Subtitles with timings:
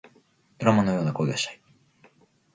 [0.57, 1.61] ドラマのような恋がしたい